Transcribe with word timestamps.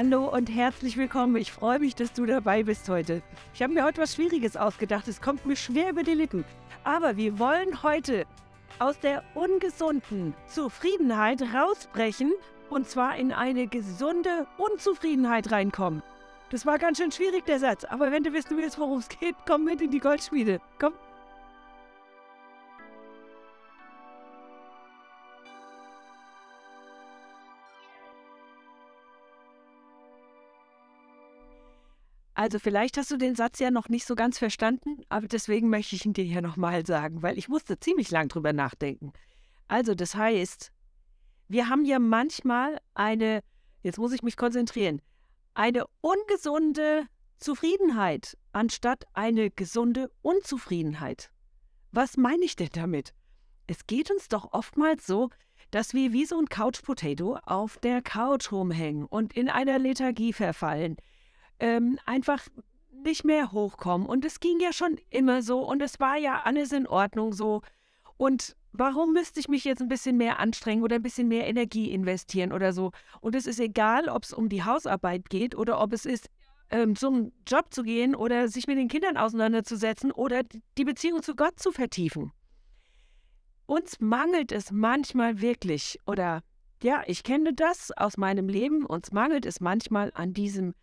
Hallo 0.00 0.32
und 0.32 0.48
herzlich 0.48 0.96
willkommen. 0.96 1.34
Ich 1.34 1.50
freue 1.50 1.80
mich, 1.80 1.96
dass 1.96 2.12
du 2.12 2.24
dabei 2.24 2.62
bist 2.62 2.88
heute. 2.88 3.20
Ich 3.52 3.64
habe 3.64 3.74
mir 3.74 3.82
heute 3.82 4.00
was 4.00 4.14
Schwieriges 4.14 4.56
ausgedacht. 4.56 5.08
Es 5.08 5.20
kommt 5.20 5.44
mir 5.44 5.56
schwer 5.56 5.90
über 5.90 6.04
die 6.04 6.14
Lippen. 6.14 6.44
Aber 6.84 7.16
wir 7.16 7.40
wollen 7.40 7.82
heute 7.82 8.24
aus 8.78 9.00
der 9.00 9.24
ungesunden 9.34 10.34
Zufriedenheit 10.46 11.42
rausbrechen 11.42 12.32
und 12.70 12.88
zwar 12.88 13.16
in 13.16 13.32
eine 13.32 13.66
gesunde 13.66 14.46
Unzufriedenheit 14.56 15.50
reinkommen. 15.50 16.04
Das 16.50 16.64
war 16.64 16.78
ganz 16.78 16.98
schön 16.98 17.10
schwierig, 17.10 17.44
der 17.46 17.58
Satz. 17.58 17.82
Aber 17.82 18.12
wenn 18.12 18.22
du 18.22 18.32
wissen 18.32 18.56
willst, 18.56 18.78
worum 18.78 19.00
es 19.00 19.08
geht, 19.08 19.34
komm 19.48 19.64
mit 19.64 19.80
in 19.80 19.90
die 19.90 19.98
Goldschmiede. 19.98 20.60
Komm. 20.78 20.92
Also 32.38 32.60
vielleicht 32.60 32.96
hast 32.96 33.10
du 33.10 33.16
den 33.16 33.34
Satz 33.34 33.58
ja 33.58 33.72
noch 33.72 33.88
nicht 33.88 34.06
so 34.06 34.14
ganz 34.14 34.38
verstanden, 34.38 35.02
aber 35.08 35.26
deswegen 35.26 35.70
möchte 35.70 35.96
ich 35.96 36.06
ihn 36.06 36.12
dir 36.12 36.22
hier 36.22 36.40
nochmal 36.40 36.86
sagen, 36.86 37.20
weil 37.20 37.36
ich 37.36 37.48
musste 37.48 37.80
ziemlich 37.80 38.12
lang 38.12 38.28
drüber 38.28 38.52
nachdenken. 38.52 39.12
Also 39.66 39.96
das 39.96 40.14
heißt, 40.14 40.70
wir 41.48 41.68
haben 41.68 41.84
ja 41.84 41.98
manchmal 41.98 42.78
eine, 42.94 43.42
jetzt 43.82 43.98
muss 43.98 44.12
ich 44.12 44.22
mich 44.22 44.36
konzentrieren, 44.36 45.02
eine 45.54 45.86
ungesunde 46.00 47.08
Zufriedenheit 47.40 48.38
anstatt 48.52 49.02
eine 49.14 49.50
gesunde 49.50 50.08
Unzufriedenheit. 50.22 51.32
Was 51.90 52.16
meine 52.16 52.44
ich 52.44 52.54
denn 52.54 52.70
damit? 52.72 53.14
Es 53.66 53.84
geht 53.88 54.12
uns 54.12 54.28
doch 54.28 54.52
oftmals 54.52 55.08
so, 55.08 55.30
dass 55.72 55.92
wir 55.92 56.12
wie 56.12 56.24
so 56.24 56.38
ein 56.38 56.46
Couch 56.46 56.84
Potato 56.84 57.36
auf 57.42 57.78
der 57.78 58.00
Couch 58.00 58.52
rumhängen 58.52 59.06
und 59.06 59.32
in 59.32 59.48
einer 59.48 59.80
Lethargie 59.80 60.32
verfallen, 60.32 60.98
ähm, 61.60 61.98
einfach 62.06 62.46
nicht 62.90 63.24
mehr 63.24 63.52
hochkommen. 63.52 64.06
Und 64.06 64.24
es 64.24 64.40
ging 64.40 64.60
ja 64.60 64.72
schon 64.72 64.98
immer 65.10 65.42
so 65.42 65.60
und 65.60 65.82
es 65.82 66.00
war 66.00 66.16
ja 66.16 66.42
alles 66.42 66.72
in 66.72 66.86
Ordnung 66.86 67.32
so. 67.32 67.62
Und 68.16 68.56
warum 68.72 69.12
müsste 69.12 69.40
ich 69.40 69.48
mich 69.48 69.64
jetzt 69.64 69.80
ein 69.80 69.88
bisschen 69.88 70.16
mehr 70.16 70.38
anstrengen 70.38 70.82
oder 70.82 70.96
ein 70.96 71.02
bisschen 71.02 71.28
mehr 71.28 71.46
Energie 71.46 71.90
investieren 71.90 72.52
oder 72.52 72.72
so? 72.72 72.92
Und 73.20 73.34
es 73.34 73.46
ist 73.46 73.60
egal, 73.60 74.08
ob 74.08 74.24
es 74.24 74.32
um 74.32 74.48
die 74.48 74.64
Hausarbeit 74.64 75.30
geht 75.30 75.54
oder 75.56 75.80
ob 75.80 75.92
es 75.92 76.04
ist, 76.06 76.28
ähm, 76.70 76.96
zum 76.96 77.32
Job 77.46 77.72
zu 77.72 77.82
gehen 77.82 78.14
oder 78.14 78.48
sich 78.48 78.66
mit 78.66 78.76
den 78.76 78.88
Kindern 78.88 79.16
auseinanderzusetzen 79.16 80.12
oder 80.12 80.42
die 80.76 80.84
Beziehung 80.84 81.22
zu 81.22 81.34
Gott 81.34 81.58
zu 81.58 81.72
vertiefen. 81.72 82.32
Uns 83.66 84.00
mangelt 84.00 84.52
es 84.52 84.70
manchmal 84.70 85.40
wirklich, 85.40 85.98
oder 86.06 86.42
ja, 86.82 87.02
ich 87.06 87.22
kenne 87.22 87.54
das 87.54 87.90
aus 87.96 88.16
meinem 88.16 88.48
Leben, 88.48 88.86
uns 88.86 89.12
mangelt 89.12 89.46
es 89.46 89.60
manchmal 89.60 90.10
an 90.14 90.32
diesem 90.32 90.74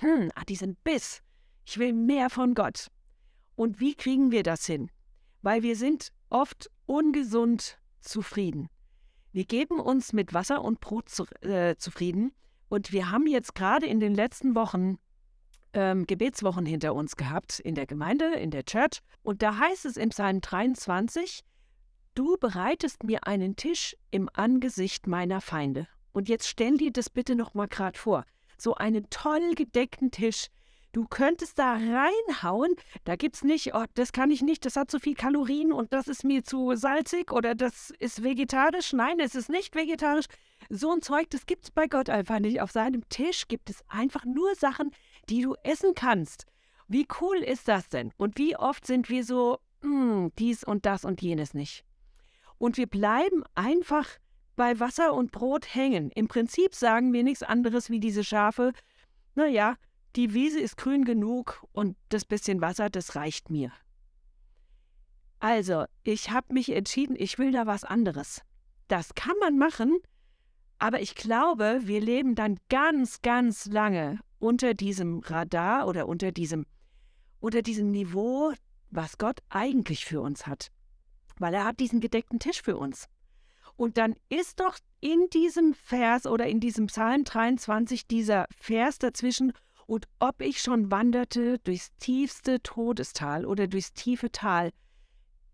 hm, 0.00 0.30
ah, 0.34 0.44
diesen 0.44 0.76
Biss. 0.76 1.22
Ich 1.64 1.78
will 1.78 1.92
mehr 1.92 2.30
von 2.30 2.54
Gott. 2.54 2.88
Und 3.54 3.80
wie 3.80 3.94
kriegen 3.94 4.30
wir 4.30 4.42
das 4.42 4.66
hin? 4.66 4.90
Weil 5.42 5.62
wir 5.62 5.76
sind 5.76 6.12
oft 6.30 6.70
ungesund 6.86 7.78
zufrieden. 8.00 8.68
Wir 9.32 9.44
geben 9.44 9.78
uns 9.78 10.12
mit 10.12 10.34
Wasser 10.34 10.62
und 10.62 10.80
Brot 10.80 11.08
zu, 11.08 11.24
äh, 11.42 11.76
zufrieden. 11.76 12.32
Und 12.68 12.92
wir 12.92 13.10
haben 13.10 13.26
jetzt 13.26 13.54
gerade 13.54 13.86
in 13.86 14.00
den 14.00 14.14
letzten 14.14 14.54
Wochen 14.54 14.98
ähm, 15.72 16.06
Gebetswochen 16.06 16.66
hinter 16.66 16.94
uns 16.94 17.16
gehabt 17.16 17.60
in 17.60 17.74
der 17.74 17.86
Gemeinde, 17.86 18.34
in 18.34 18.50
der 18.50 18.64
Church. 18.64 19.00
Und 19.22 19.42
da 19.42 19.58
heißt 19.58 19.84
es 19.84 19.96
im 19.96 20.08
Psalm 20.08 20.40
23, 20.40 21.42
Du 22.14 22.36
bereitest 22.38 23.04
mir 23.04 23.26
einen 23.26 23.54
Tisch 23.54 23.96
im 24.10 24.28
Angesicht 24.32 25.06
meiner 25.06 25.40
Feinde. 25.40 25.86
Und 26.12 26.28
jetzt 26.28 26.48
stell 26.48 26.76
dir 26.76 26.90
das 26.90 27.08
bitte 27.08 27.36
noch 27.36 27.54
mal 27.54 27.68
gerade 27.68 27.98
vor 27.98 28.24
so 28.60 28.74
einen 28.74 29.08
toll 29.10 29.54
gedeckten 29.54 30.10
Tisch. 30.10 30.48
Du 30.92 31.06
könntest 31.06 31.58
da 31.58 31.74
reinhauen, 31.74 32.74
da 33.04 33.14
gibt's 33.14 33.44
nicht, 33.44 33.74
oh, 33.74 33.84
das 33.94 34.12
kann 34.12 34.32
ich 34.32 34.42
nicht, 34.42 34.66
das 34.66 34.74
hat 34.74 34.90
zu 34.90 34.98
viel 34.98 35.14
Kalorien 35.14 35.72
und 35.72 35.92
das 35.92 36.08
ist 36.08 36.24
mir 36.24 36.42
zu 36.42 36.74
salzig 36.74 37.30
oder 37.30 37.54
das 37.54 37.92
ist 38.00 38.24
vegetarisch. 38.24 38.92
Nein, 38.92 39.20
es 39.20 39.36
ist 39.36 39.50
nicht 39.50 39.76
vegetarisch. 39.76 40.26
So 40.68 40.90
ein 40.90 41.00
Zeug, 41.00 41.30
das 41.30 41.46
gibt's 41.46 41.70
bei 41.70 41.86
Gott 41.86 42.10
einfach 42.10 42.40
nicht. 42.40 42.60
Auf 42.60 42.72
seinem 42.72 43.08
Tisch 43.08 43.46
gibt 43.46 43.70
es 43.70 43.84
einfach 43.88 44.24
nur 44.24 44.54
Sachen, 44.56 44.90
die 45.28 45.42
du 45.42 45.54
essen 45.62 45.94
kannst. 45.94 46.46
Wie 46.88 47.06
cool 47.20 47.36
ist 47.36 47.68
das 47.68 47.88
denn? 47.88 48.12
Und 48.16 48.36
wie 48.36 48.56
oft 48.56 48.84
sind 48.84 49.08
wir 49.08 49.24
so, 49.24 49.58
hm, 49.82 50.32
dies 50.40 50.64
und 50.64 50.86
das 50.86 51.04
und 51.04 51.22
jenes 51.22 51.54
nicht? 51.54 51.84
Und 52.58 52.76
wir 52.76 52.88
bleiben 52.88 53.44
einfach 53.54 54.08
bei 54.56 54.78
Wasser 54.80 55.14
und 55.14 55.32
Brot 55.32 55.74
hängen. 55.74 56.10
Im 56.10 56.28
Prinzip 56.28 56.74
sagen 56.74 57.12
wir 57.12 57.22
nichts 57.22 57.42
anderes 57.42 57.90
wie 57.90 58.00
diese 58.00 58.24
Schafe, 58.24 58.72
naja, 59.34 59.76
die 60.16 60.34
Wiese 60.34 60.60
ist 60.60 60.76
grün 60.76 61.04
genug 61.04 61.64
und 61.72 61.96
das 62.08 62.24
bisschen 62.24 62.60
Wasser, 62.60 62.90
das 62.90 63.14
reicht 63.14 63.48
mir. 63.48 63.72
Also, 65.38 65.84
ich 66.02 66.30
habe 66.30 66.52
mich 66.52 66.70
entschieden, 66.70 67.16
ich 67.18 67.38
will 67.38 67.52
da 67.52 67.66
was 67.66 67.84
anderes. 67.84 68.42
Das 68.88 69.14
kann 69.14 69.36
man 69.40 69.56
machen, 69.56 69.98
aber 70.78 71.00
ich 71.00 71.14
glaube, 71.14 71.80
wir 71.84 72.00
leben 72.00 72.34
dann 72.34 72.58
ganz, 72.68 73.22
ganz 73.22 73.66
lange 73.66 74.18
unter 74.38 74.74
diesem 74.74 75.20
Radar 75.20 75.86
oder 75.86 76.08
unter 76.08 76.32
diesem, 76.32 76.66
unter 77.38 77.62
diesem 77.62 77.90
Niveau, 77.90 78.52
was 78.90 79.16
Gott 79.18 79.40
eigentlich 79.48 80.04
für 80.04 80.20
uns 80.20 80.46
hat. 80.46 80.70
Weil 81.38 81.54
er 81.54 81.64
hat 81.64 81.80
diesen 81.80 82.00
gedeckten 82.00 82.38
Tisch 82.38 82.62
für 82.62 82.76
uns. 82.76 83.08
Und 83.80 83.96
dann 83.96 84.14
ist 84.28 84.60
doch 84.60 84.76
in 85.00 85.30
diesem 85.30 85.72
Vers 85.72 86.26
oder 86.26 86.46
in 86.46 86.60
diesem 86.60 86.88
Psalm 86.88 87.24
23 87.24 88.06
dieser 88.06 88.44
Vers 88.54 88.98
dazwischen, 88.98 89.54
und 89.86 90.06
ob 90.18 90.42
ich 90.42 90.60
schon 90.60 90.90
wanderte 90.90 91.58
durchs 91.60 91.90
tiefste 91.96 92.62
Todestal 92.62 93.46
oder 93.46 93.68
durchs 93.68 93.94
tiefe 93.94 94.30
Tal, 94.30 94.72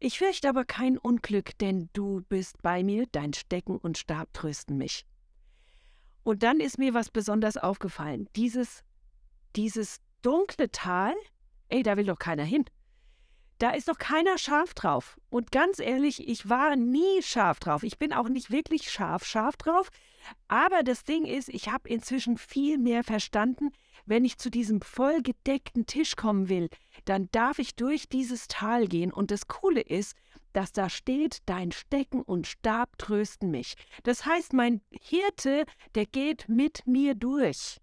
ich 0.01 0.19
fürchte 0.19 0.49
aber 0.49 0.65
kein 0.65 0.99
Unglück, 0.99 1.57
denn 1.59 1.89
du 1.93 2.23
bist 2.29 2.61
bei 2.63 2.83
mir, 2.83 3.07
dein 3.13 3.33
Stecken 3.33 3.79
und 3.79 3.97
Stab 3.97 4.35
trösten 4.35 4.77
mich. 4.77 5.07
Und 6.25 6.43
dann 6.43 6.59
ist 6.59 6.79
mir 6.81 6.95
was 6.95 7.11
besonders 7.11 7.57
aufgefallen. 7.57 8.29
Dieses, 8.35 8.83
dieses 9.55 9.99
dunkle 10.23 10.73
Tal, 10.73 11.15
ey, 11.69 11.85
da 11.85 11.97
will 11.97 12.07
doch 12.07 12.19
keiner 12.19 12.43
hin. 12.43 12.65
Da 13.59 13.71
ist 13.71 13.89
doch 13.89 13.99
keiner 13.99 14.37
scharf 14.37 14.75
drauf. 14.75 15.19
Und 15.31 15.51
ganz 15.51 15.79
ehrlich, 15.79 16.29
ich 16.29 16.49
war 16.49 16.77
nie 16.77 17.23
scharf 17.23 17.59
drauf. 17.59 17.83
Ich 17.83 17.99
bin 17.99 18.13
auch 18.13 18.29
nicht 18.29 18.51
wirklich 18.51 18.91
scharf, 18.91 19.25
scharf 19.25 19.57
drauf. 19.57 19.91
Aber 20.49 20.83
das 20.83 21.05
Ding 21.05 21.25
ist, 21.25 21.49
ich 21.49 21.71
habe 21.71 21.89
inzwischen 21.89 22.37
viel 22.37 22.79
mehr 22.79 23.03
verstanden, 23.03 23.71
wenn 24.05 24.25
ich 24.25 24.39
zu 24.39 24.51
diesem 24.51 24.83
vollgedeckten 24.83 25.87
Tisch 25.87 26.17
kommen 26.17 26.49
will, 26.49 26.69
dann 27.05 27.29
darf 27.33 27.59
ich 27.59 27.77
durch 27.77 28.09
dieses 28.09 28.47
Tal 28.49 28.89
gehen. 28.89 29.13
Und 29.13 29.31
das 29.31 29.49
Coole 29.49 29.81
ist, 29.81 30.17
dass 30.53 30.73
da 30.73 30.89
steht, 30.91 31.41
dein 31.47 31.73
Stecken 31.73 32.23
und 32.23 32.47
Stab 32.47 32.99
trösten 32.99 33.51
mich. 33.51 33.75
Das 34.03 34.27
heißt, 34.27 34.53
mein 34.53 34.81
Hirte, 34.91 35.65
der 35.95 36.07
geht 36.07 36.49
mit 36.49 36.87
mir 36.87 37.15
durch. 37.15 37.79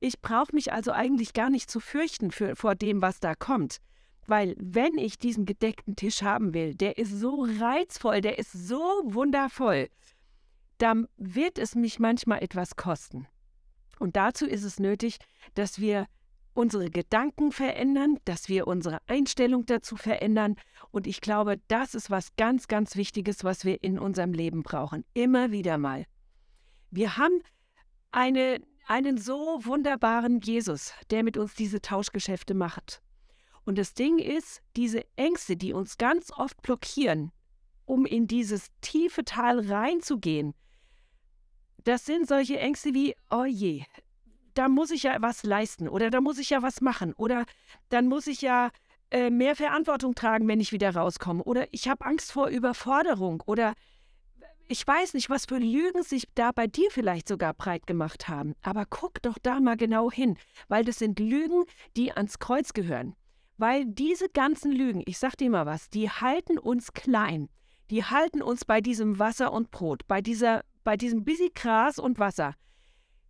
Ich 0.00 0.20
brauche 0.20 0.54
mich 0.54 0.72
also 0.72 0.92
eigentlich 0.92 1.32
gar 1.32 1.50
nicht 1.50 1.70
zu 1.70 1.80
fürchten 1.80 2.30
für, 2.30 2.56
vor 2.56 2.74
dem, 2.74 3.00
was 3.00 3.20
da 3.20 3.34
kommt. 3.34 3.80
Weil 4.26 4.54
wenn 4.58 4.96
ich 4.98 5.18
diesen 5.18 5.46
gedeckten 5.46 5.96
Tisch 5.96 6.22
haben 6.22 6.54
will, 6.54 6.74
der 6.74 6.98
ist 6.98 7.12
so 7.12 7.46
reizvoll, 7.58 8.20
der 8.20 8.38
ist 8.38 8.52
so 8.52 8.80
wundervoll, 9.04 9.88
dann 10.78 11.06
wird 11.16 11.58
es 11.58 11.74
mich 11.74 11.98
manchmal 11.98 12.42
etwas 12.42 12.76
kosten. 12.76 13.26
Und 13.98 14.16
dazu 14.16 14.46
ist 14.46 14.64
es 14.64 14.80
nötig, 14.80 15.18
dass 15.54 15.80
wir 15.80 16.06
unsere 16.54 16.88
Gedanken 16.90 17.52
verändern, 17.52 18.18
dass 18.24 18.48
wir 18.48 18.66
unsere 18.66 18.98
Einstellung 19.06 19.66
dazu 19.66 19.96
verändern. 19.96 20.56
Und 20.90 21.06
ich 21.06 21.20
glaube, 21.20 21.60
das 21.68 21.94
ist 21.94 22.10
was 22.10 22.34
ganz, 22.36 22.68
ganz 22.68 22.96
Wichtiges, 22.96 23.44
was 23.44 23.64
wir 23.64 23.82
in 23.82 23.98
unserem 23.98 24.32
Leben 24.32 24.62
brauchen. 24.62 25.04
Immer 25.14 25.50
wieder 25.50 25.78
mal. 25.78 26.06
Wir 26.90 27.16
haben 27.16 27.42
eine, 28.12 28.60
einen 28.86 29.18
so 29.18 29.60
wunderbaren 29.64 30.40
Jesus, 30.40 30.92
der 31.10 31.24
mit 31.24 31.36
uns 31.36 31.54
diese 31.54 31.80
Tauschgeschäfte 31.80 32.54
macht. 32.54 33.02
Und 33.64 33.78
das 33.78 33.94
Ding 33.94 34.18
ist, 34.18 34.62
diese 34.76 35.04
Ängste, 35.16 35.56
die 35.56 35.72
uns 35.72 35.96
ganz 35.96 36.30
oft 36.32 36.60
blockieren, 36.62 37.32
um 37.86 38.06
in 38.06 38.26
dieses 38.26 38.68
tiefe 38.80 39.24
Tal 39.24 39.60
reinzugehen, 39.60 40.54
das 41.84 42.06
sind 42.06 42.28
solche 42.28 42.58
Ängste 42.58 42.94
wie, 42.94 43.14
oh 43.30 43.44
je, 43.44 43.84
da 44.54 44.68
muss 44.68 44.90
ich 44.90 45.04
ja 45.04 45.20
was 45.20 45.42
leisten 45.42 45.88
oder 45.88 46.10
da 46.10 46.20
muss 46.20 46.38
ich 46.38 46.50
ja 46.50 46.62
was 46.62 46.80
machen 46.80 47.12
oder 47.14 47.44
dann 47.88 48.08
muss 48.08 48.26
ich 48.26 48.40
ja 48.40 48.70
äh, 49.10 49.30
mehr 49.30 49.56
Verantwortung 49.56 50.14
tragen, 50.14 50.48
wenn 50.48 50.60
ich 50.60 50.72
wieder 50.72 50.94
rauskomme 50.94 51.42
oder 51.44 51.66
ich 51.72 51.88
habe 51.88 52.04
Angst 52.06 52.32
vor 52.32 52.48
Überforderung 52.48 53.42
oder 53.46 53.74
ich 54.66 54.86
weiß 54.86 55.12
nicht, 55.12 55.28
was 55.28 55.44
für 55.44 55.58
Lügen 55.58 56.02
sich 56.02 56.24
da 56.34 56.50
bei 56.52 56.66
dir 56.66 56.90
vielleicht 56.90 57.28
sogar 57.28 57.52
breit 57.52 57.86
gemacht 57.86 58.28
haben, 58.28 58.54
aber 58.62 58.86
guck 58.86 59.20
doch 59.20 59.36
da 59.42 59.60
mal 59.60 59.76
genau 59.76 60.10
hin, 60.10 60.38
weil 60.68 60.84
das 60.84 60.98
sind 60.98 61.18
Lügen, 61.18 61.64
die 61.96 62.12
ans 62.12 62.38
Kreuz 62.38 62.72
gehören. 62.72 63.14
Weil 63.56 63.86
diese 63.86 64.28
ganzen 64.28 64.72
Lügen, 64.72 65.02
ich 65.06 65.18
sag 65.18 65.36
dir 65.36 65.50
mal 65.50 65.66
was, 65.66 65.88
die 65.90 66.10
halten 66.10 66.58
uns 66.58 66.92
klein. 66.92 67.48
Die 67.90 68.04
halten 68.04 68.42
uns 68.42 68.64
bei 68.64 68.80
diesem 68.80 69.18
Wasser 69.18 69.52
und 69.52 69.70
Brot, 69.70 70.06
bei, 70.08 70.20
dieser, 70.20 70.64
bei 70.82 70.96
diesem 70.96 71.24
bisschen 71.24 71.50
Gras 71.54 71.98
und 71.98 72.18
Wasser. 72.18 72.54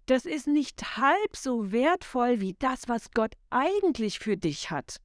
das 0.07 0.27
ist 0.27 0.47
nicht 0.47 0.99
halb 0.99 1.37
so 1.37 1.73
wertvoll 1.73 2.41
wie 2.41 2.55
das, 2.59 2.89
was 2.89 3.11
Gott 3.13 3.35
eigentlich 3.51 4.19
für 4.19 4.37
dich 4.37 4.71
hat. 4.71 4.99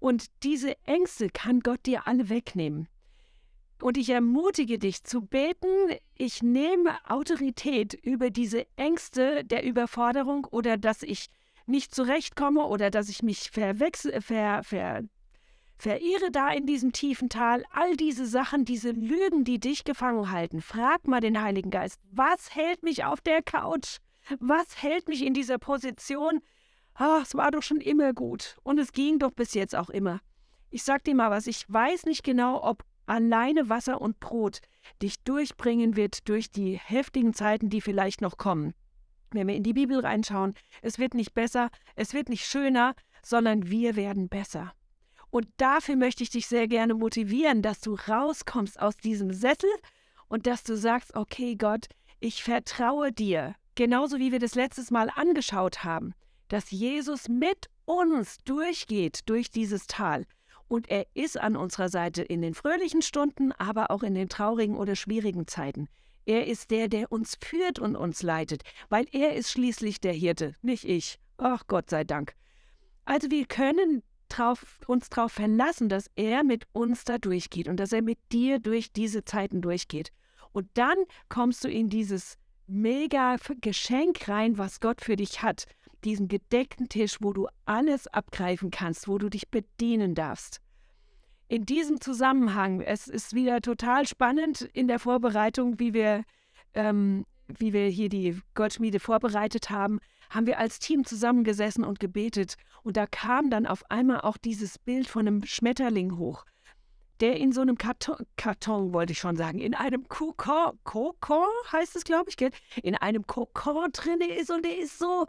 Und 0.00 0.26
diese 0.42 0.76
Ängste 0.84 1.28
kann 1.30 1.60
Gott 1.60 1.86
dir 1.86 2.06
alle 2.06 2.28
wegnehmen. 2.28 2.88
Und 3.80 3.96
ich 3.96 4.10
ermutige 4.10 4.78
dich 4.78 5.04
zu 5.04 5.22
beten, 5.22 5.68
ich 6.16 6.42
nehme 6.42 6.96
Autorität 7.08 7.94
über 7.94 8.30
diese 8.30 8.66
Ängste 8.76 9.44
der 9.44 9.64
Überforderung 9.64 10.44
oder 10.46 10.76
dass 10.76 11.02
ich 11.02 11.28
nicht 11.68 11.94
zurechtkomme 11.94 12.64
oder 12.64 12.90
dass 12.90 13.08
ich 13.08 13.22
mich 13.22 13.50
verwechsel, 13.50 14.20
ver, 14.20 14.62
ver, 14.62 15.02
verirre 15.76 16.30
da 16.30 16.50
in 16.50 16.66
diesem 16.66 16.92
tiefen 16.92 17.28
Tal. 17.28 17.64
All 17.70 17.96
diese 17.96 18.26
Sachen, 18.26 18.64
diese 18.64 18.90
Lügen, 18.90 19.44
die 19.44 19.60
dich 19.60 19.84
gefangen 19.84 20.30
halten. 20.30 20.60
Frag 20.60 21.06
mal 21.06 21.20
den 21.20 21.40
Heiligen 21.40 21.70
Geist, 21.70 22.00
was 22.10 22.54
hält 22.54 22.82
mich 22.82 23.04
auf 23.04 23.20
der 23.20 23.42
Couch? 23.42 23.98
Was 24.40 24.82
hält 24.82 25.08
mich 25.08 25.24
in 25.24 25.34
dieser 25.34 25.58
Position? 25.58 26.40
Ach, 26.94 27.22
es 27.22 27.34
war 27.34 27.50
doch 27.50 27.62
schon 27.62 27.80
immer 27.80 28.12
gut. 28.12 28.56
Und 28.62 28.78
es 28.78 28.92
ging 28.92 29.18
doch 29.18 29.30
bis 29.30 29.54
jetzt 29.54 29.74
auch 29.74 29.88
immer. 29.88 30.20
Ich 30.70 30.82
sag 30.82 31.04
dir 31.04 31.14
mal 31.14 31.30
was, 31.30 31.46
ich 31.46 31.64
weiß 31.68 32.04
nicht 32.04 32.24
genau, 32.24 32.62
ob 32.62 32.84
alleine 33.06 33.68
Wasser 33.68 34.00
und 34.00 34.20
Brot 34.20 34.60
dich 35.00 35.22
durchbringen 35.22 35.96
wird 35.96 36.28
durch 36.28 36.50
die 36.50 36.78
heftigen 36.78 37.32
Zeiten, 37.32 37.70
die 37.70 37.80
vielleicht 37.80 38.20
noch 38.20 38.36
kommen. 38.36 38.74
Wenn 39.32 39.46
wir 39.46 39.54
in 39.54 39.62
die 39.62 39.72
Bibel 39.72 40.00
reinschauen, 40.00 40.54
es 40.82 40.98
wird 40.98 41.14
nicht 41.14 41.34
besser, 41.34 41.70
es 41.96 42.14
wird 42.14 42.28
nicht 42.28 42.46
schöner, 42.46 42.94
sondern 43.22 43.70
wir 43.70 43.96
werden 43.96 44.28
besser. 44.28 44.72
Und 45.30 45.46
dafür 45.58 45.96
möchte 45.96 46.22
ich 46.22 46.30
dich 46.30 46.46
sehr 46.46 46.68
gerne 46.68 46.94
motivieren, 46.94 47.62
dass 47.62 47.80
du 47.80 47.94
rauskommst 47.94 48.80
aus 48.80 48.96
diesem 48.96 49.32
Sessel 49.32 49.70
und 50.28 50.46
dass 50.46 50.62
du 50.64 50.76
sagst, 50.76 51.14
okay 51.14 51.56
Gott, 51.56 51.86
ich 52.20 52.42
vertraue 52.42 53.12
dir, 53.12 53.54
genauso 53.74 54.18
wie 54.18 54.32
wir 54.32 54.38
das 54.38 54.54
letztes 54.54 54.90
Mal 54.90 55.10
angeschaut 55.14 55.84
haben, 55.84 56.14
dass 56.48 56.70
Jesus 56.70 57.28
mit 57.28 57.68
uns 57.84 58.38
durchgeht 58.44 59.20
durch 59.26 59.50
dieses 59.50 59.86
Tal. 59.86 60.26
Und 60.66 60.90
er 60.90 61.06
ist 61.14 61.38
an 61.38 61.56
unserer 61.56 61.88
Seite 61.88 62.22
in 62.22 62.42
den 62.42 62.54
fröhlichen 62.54 63.02
Stunden, 63.02 63.52
aber 63.52 63.90
auch 63.90 64.02
in 64.02 64.14
den 64.14 64.28
traurigen 64.28 64.76
oder 64.76 64.96
schwierigen 64.96 65.46
Zeiten. 65.46 65.88
Er 66.28 66.46
ist 66.46 66.70
der, 66.70 66.88
der 66.88 67.10
uns 67.10 67.38
führt 67.40 67.78
und 67.78 67.96
uns 67.96 68.22
leitet, 68.22 68.62
weil 68.90 69.06
er 69.12 69.34
ist 69.34 69.50
schließlich 69.50 69.98
der 69.98 70.12
Hirte, 70.12 70.54
nicht 70.60 70.84
ich. 70.84 71.18
Ach 71.38 71.66
Gott 71.66 71.88
sei 71.88 72.04
Dank. 72.04 72.34
Also 73.06 73.30
wir 73.30 73.46
können 73.46 74.02
drauf, 74.28 74.78
uns 74.86 75.08
darauf 75.08 75.32
verlassen, 75.32 75.88
dass 75.88 76.10
er 76.16 76.44
mit 76.44 76.66
uns 76.72 77.04
da 77.04 77.16
durchgeht 77.16 77.66
und 77.66 77.78
dass 77.78 77.94
er 77.94 78.02
mit 78.02 78.18
dir 78.30 78.58
durch 78.58 78.92
diese 78.92 79.24
Zeiten 79.24 79.62
durchgeht. 79.62 80.12
Und 80.52 80.68
dann 80.74 80.98
kommst 81.30 81.64
du 81.64 81.70
in 81.70 81.88
dieses 81.88 82.36
mega 82.66 83.36
Geschenk 83.62 84.28
rein, 84.28 84.58
was 84.58 84.80
Gott 84.80 85.00
für 85.00 85.16
dich 85.16 85.40
hat. 85.40 85.64
Diesen 86.04 86.28
gedeckten 86.28 86.90
Tisch, 86.90 87.16
wo 87.22 87.32
du 87.32 87.48
alles 87.64 88.06
abgreifen 88.06 88.70
kannst, 88.70 89.08
wo 89.08 89.16
du 89.16 89.30
dich 89.30 89.48
bedienen 89.48 90.14
darfst 90.14 90.60
in 91.48 91.64
diesem 91.64 92.00
Zusammenhang, 92.00 92.82
es 92.82 93.08
ist 93.08 93.34
wieder 93.34 93.60
total 93.60 94.06
spannend 94.06 94.62
in 94.72 94.86
der 94.86 94.98
Vorbereitung, 94.98 95.78
wie 95.78 95.94
wir, 95.94 96.24
ähm, 96.74 97.24
wie 97.46 97.72
wir 97.72 97.88
hier 97.88 98.10
die 98.10 98.38
Goldschmiede 98.54 99.00
vorbereitet 99.00 99.70
haben, 99.70 99.98
haben 100.28 100.46
wir 100.46 100.58
als 100.58 100.78
Team 100.78 101.06
zusammengesessen 101.06 101.84
und 101.84 102.00
gebetet. 102.00 102.56
Und 102.82 102.98
da 102.98 103.06
kam 103.06 103.48
dann 103.48 103.66
auf 103.66 103.82
einmal 103.90 104.20
auch 104.20 104.36
dieses 104.36 104.78
Bild 104.78 105.08
von 105.08 105.26
einem 105.26 105.44
Schmetterling 105.44 106.18
hoch, 106.18 106.44
der 107.20 107.36
in 107.36 107.52
so 107.52 107.62
einem 107.62 107.78
Karton, 107.78 108.26
Karton 108.36 108.92
wollte 108.92 109.12
ich 109.12 109.18
schon 109.18 109.36
sagen, 109.36 109.58
in 109.58 109.74
einem 109.74 110.06
Kokon, 110.08 110.78
Kokon 110.84 111.48
heißt 111.72 111.96
es, 111.96 112.04
glaube 112.04 112.28
ich, 112.28 112.36
in 112.82 112.94
einem 112.94 113.26
Kokon 113.26 113.90
drinne 113.92 114.28
ist 114.36 114.50
und 114.50 114.64
der 114.66 114.78
ist 114.78 114.98
so 114.98 115.26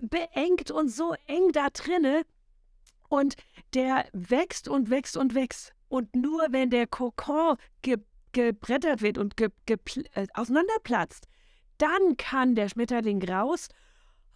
beengt 0.00 0.70
und 0.70 0.88
so 0.88 1.14
eng 1.26 1.52
da 1.52 1.68
drinne, 1.70 2.22
und 3.08 3.36
der 3.74 4.06
wächst 4.12 4.68
und 4.68 4.90
wächst 4.90 5.16
und 5.16 5.34
wächst. 5.34 5.72
Und 5.88 6.14
nur 6.14 6.46
wenn 6.50 6.70
der 6.70 6.86
Kokon 6.86 7.56
ge 7.82 7.98
gebrettert 8.32 9.00
wird 9.00 9.16
und 9.16 9.36
ge 9.38 9.48
äh, 9.66 10.26
auseinanderplatzt, 10.34 11.26
dann 11.78 12.16
kann 12.18 12.54
der 12.54 12.68
Schmetterling 12.68 13.22
raus 13.22 13.68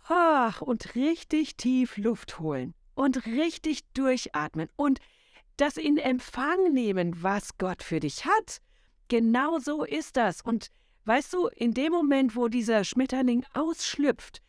ach, 0.08 0.62
und 0.62 0.94
richtig 0.94 1.56
tief 1.56 1.96
Luft 1.96 2.38
holen 2.38 2.74
und 2.94 3.26
richtig 3.26 3.82
durchatmen 3.92 4.69
und 4.76 4.98
das 5.56 5.76
in 5.76 5.98
Empfang 5.98 6.72
nehmen, 6.72 7.22
was 7.22 7.58
Gott 7.58 7.82
für 7.82 8.00
dich 8.00 8.24
hat. 8.24 8.60
Genau 9.08 9.58
so 9.58 9.84
ist 9.84 10.16
das. 10.16 10.40
Und 10.40 10.69
weißt 11.04 11.32
du, 11.34 11.48
in 11.48 11.74
dem 11.74 11.92
Moment, 11.92 12.34
wo 12.34 12.48
dieser 12.48 12.84
Schmetterling 12.84 13.44
ausschlüpft, 13.52 14.40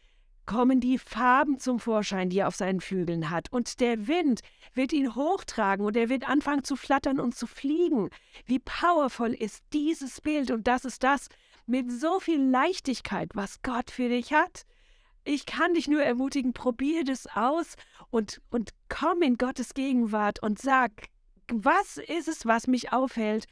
kommen 0.45 0.79
die 0.79 0.97
Farben 0.97 1.59
zum 1.59 1.79
Vorschein, 1.79 2.29
die 2.29 2.39
er 2.39 2.47
auf 2.47 2.55
seinen 2.55 2.81
Flügeln 2.81 3.29
hat, 3.29 3.51
und 3.51 3.79
der 3.79 4.07
Wind 4.07 4.41
wird 4.73 4.93
ihn 4.93 5.15
hochtragen 5.15 5.85
und 5.85 5.95
er 5.95 6.09
wird 6.09 6.27
anfangen 6.27 6.63
zu 6.63 6.75
flattern 6.75 7.19
und 7.19 7.35
zu 7.35 7.47
fliegen. 7.47 8.09
Wie 8.45 8.59
powerful 8.59 9.33
ist 9.33 9.63
dieses 9.73 10.21
Bild 10.21 10.51
und 10.51 10.67
das 10.67 10.85
ist 10.85 11.03
das 11.03 11.29
mit 11.65 11.91
so 11.91 12.19
viel 12.19 12.41
Leichtigkeit, 12.41 13.31
was 13.33 13.61
Gott 13.61 13.91
für 13.91 14.09
dich 14.09 14.33
hat. 14.33 14.65
Ich 15.23 15.45
kann 15.45 15.73
dich 15.73 15.87
nur 15.87 16.03
ermutigen, 16.03 16.53
probier 16.53 17.05
das 17.05 17.27
aus 17.27 17.75
und, 18.09 18.41
und 18.49 18.71
komm 18.89 19.21
in 19.21 19.37
Gottes 19.37 19.73
Gegenwart 19.73 20.43
und 20.43 20.59
sag, 20.59 20.91
was 21.47 21.97
ist 21.97 22.27
es, 22.27 22.45
was 22.45 22.67
mich 22.67 22.91
aufhält 22.91 23.45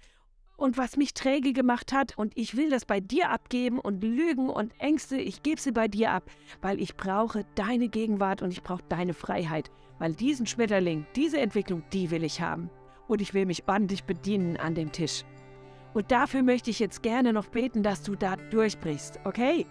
und 0.62 0.78
was 0.78 0.96
mich 0.96 1.14
träge 1.14 1.54
gemacht 1.54 1.92
hat. 1.92 2.18
Und 2.18 2.34
ich 2.38 2.56
will 2.56 2.70
das 2.70 2.86
bei 2.86 3.00
dir 3.00 3.32
abgeben 3.32 3.80
und 3.80 4.04
Lügen 4.04 4.50
und 4.50 4.74
Ängste, 4.80 5.18
ich 5.18 5.42
gebe 5.42 5.60
sie 5.60 5.72
bei 5.72 5.88
dir 5.88 6.12
ab, 6.12 6.30
weil 6.62 6.80
ich 6.80 6.96
brauche 6.96 7.46
deine 7.56 7.90
Gegenwart 7.90 8.44
und 8.44 8.52
ich 8.52 8.62
brauche 8.62 8.84
deine 8.88 9.16
Freiheit. 9.16 9.72
Weil 9.98 10.14
diesen 10.14 10.46
Schmetterling, 10.46 11.06
diese 11.16 11.40
Entwicklung, 11.40 11.84
die 11.92 12.12
will 12.12 12.24
ich 12.24 12.42
haben. 12.42 12.70
Und 13.08 13.22
ich 13.22 13.34
will 13.34 13.46
mich 13.46 13.68
ordentlich 13.68 14.04
bedienen 14.04 14.56
an 14.58 14.76
dem 14.76 14.92
Tisch. 14.92 15.24
Und 15.94 16.12
dafür 16.12 16.44
möchte 16.44 16.70
ich 16.70 16.80
jetzt 16.80 17.02
gerne 17.02 17.34
noch 17.34 17.48
beten, 17.48 17.84
dass 17.84 18.04
du 18.04 18.16
da 18.16 18.36
durchbrichst, 18.36 19.20
okay? 19.26 19.66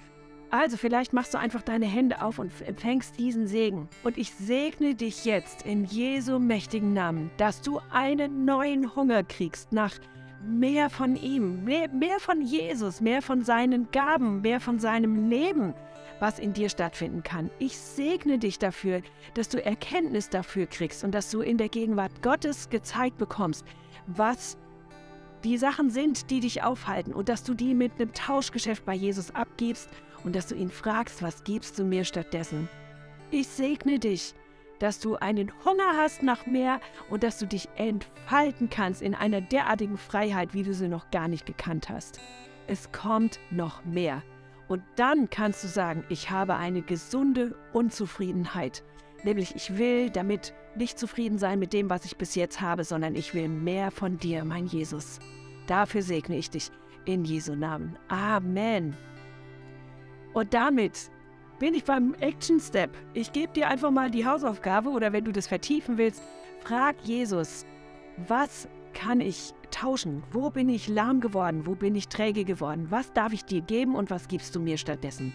Also 0.51 0.77
vielleicht 0.77 1.13
machst 1.13 1.33
du 1.33 1.39
einfach 1.39 1.63
deine 1.63 1.87
Hände 1.87 2.21
auf 2.21 2.41
und 2.41 2.51
empfängst 2.63 3.17
diesen 3.17 3.47
Segen. 3.47 3.89
Und 4.03 4.19
ich 4.19 4.33
segne 4.35 4.97
dich 4.97 5.25
jetzt 5.25 5.65
in 5.65 5.85
Jesu 5.85 6.41
mächtigen 6.41 6.93
Namen, 6.93 7.31
dass 7.37 7.63
du 7.63 7.81
einen 7.93 8.45
neuen 8.45 8.97
Hunger 8.97 9.23
kriegst 9.23 9.73
nach 9.73 9.95
mehr 10.43 10.91
von 10.91 11.17
ihm, 11.17 11.65
mehr, 11.65 11.89
mehr 11.89 12.19
von 12.19 12.41
Jesus, 12.41 13.01
mehr 13.01 13.23
von 13.23 13.43
seinen 13.43 13.91
Gaben, 13.91 14.41
mehr 14.41 14.61
von 14.61 14.79
seinem 14.79 15.29
Leben, 15.29 15.75
was 16.19 16.39
in 16.39 16.53
dir 16.53 16.69
stattfinden 16.69 17.23
kann. 17.23 17.51
Ich 17.59 17.77
segne 17.77 18.39
dich 18.39 18.59
dafür, 18.59 19.03
dass 19.35 19.49
du 19.49 19.65
Erkenntnis 19.65 20.29
dafür 20.29 20.67
kriegst 20.67 21.05
und 21.05 21.13
dass 21.13 21.31
du 21.31 21.41
in 21.41 21.59
der 21.59 21.69
Gegenwart 21.69 22.23
Gottes 22.23 22.71
gezeigt 22.71 23.19
bekommst, 23.19 23.65
was 24.07 24.57
die 25.45 25.57
Sachen 25.57 25.91
sind, 25.91 26.31
die 26.31 26.41
dich 26.41 26.63
aufhalten 26.63 27.15
und 27.15 27.29
dass 27.29 27.43
du 27.43 27.55
die 27.55 27.75
mit 27.75 27.93
einem 27.99 28.13
Tauschgeschäft 28.13 28.85
bei 28.85 28.95
Jesus 28.95 29.35
abgibst 29.35 29.89
und 30.25 30.37
dass 30.37 30.47
du 30.47 30.55
ihn 30.55 30.71
fragst, 30.71 31.23
was 31.23 31.45
gibst 31.45 31.79
du 31.79 31.85
mir 31.85 32.05
stattdessen. 32.05 32.69
Ich 33.31 33.49
segne 33.49 33.99
dich 33.99 34.35
dass 34.81 34.99
du 34.99 35.15
einen 35.17 35.53
Hunger 35.65 35.97
hast 35.97 36.25
nach 36.25 36.47
mehr 36.47 36.81
und 37.09 37.23
dass 37.23 37.39
du 37.39 37.47
dich 37.47 37.69
entfalten 37.77 38.69
kannst 38.69 39.03
in 39.03 39.15
einer 39.15 39.41
derartigen 39.41 39.97
Freiheit, 39.97 40.53
wie 40.53 40.65
du 40.65 40.75
sie 40.75 40.89
noch 40.89 41.11
gar 41.13 41.29
nicht 41.29 41.47
gekannt 41.47 41.89
hast. 41.89 42.19
Es 42.67 42.91
kommt 42.91 43.39
noch 43.51 43.85
mehr. 43.85 44.23
Und 44.69 44.83
dann 44.97 45.29
kannst 45.31 45.63
du 45.63 45.69
sagen, 45.69 46.05
ich 46.09 46.31
habe 46.31 46.57
eine 46.57 46.83
gesunde 46.83 47.57
Unzufriedenheit. 47.73 48.83
Nämlich 49.23 49.55
ich 49.55 49.77
will 49.77 50.11
damit 50.11 50.55
nicht 50.77 50.99
zufrieden 50.99 51.39
sein 51.39 51.59
mit 51.59 51.73
dem, 51.73 51.91
was 51.91 52.05
ich 52.05 52.17
bis 52.17 52.35
jetzt 52.35 52.61
habe, 52.61 52.85
sondern 52.85 53.15
ich 53.17 53.35
will 53.35 53.49
mehr 53.49 53.91
von 53.91 54.19
dir, 54.19 54.45
mein 54.45 54.67
Jesus. 54.67 55.19
Dafür 55.67 56.03
segne 56.03 56.37
ich 56.37 56.51
dich 56.51 56.71
in 57.05 57.25
Jesu 57.25 57.55
Namen. 57.55 57.99
Amen. 58.09 58.97
Und 60.33 60.55
damit 60.55 61.11
bin 61.61 61.75
ich 61.75 61.85
beim 61.85 62.15
Action 62.21 62.59
Step. 62.59 62.91
Ich 63.13 63.33
gebe 63.33 63.53
dir 63.53 63.69
einfach 63.69 63.91
mal 63.91 64.11
die 64.11 64.27
Hausaufgabe 64.27 64.89
oder 64.89 65.13
wenn 65.13 65.25
du 65.25 65.31
das 65.31 65.47
vertiefen 65.47 65.99
willst, 65.99 66.23
frag 66.65 66.97
Jesus, 67.03 67.67
was 68.27 68.67
kann 68.95 69.21
ich 69.21 69.53
tauschen? 69.71 70.23
Wo 70.33 70.51
bin 70.51 70.71
ich 70.71 70.89
lahm 70.89 71.21
geworden? 71.21 71.67
Wo 71.67 71.75
bin 71.75 71.95
ich 71.95 72.09
träge 72.09 72.45
geworden? 72.45 72.87
Was 72.89 73.13
darf 73.13 73.35
ich 73.35 73.45
dir 73.45 73.61
geben 73.61 73.95
und 73.95 74.11
was 74.11 74.27
gibst 74.27 74.57
du 74.57 74.61
mir 74.61 74.79
stattdessen? 74.79 75.35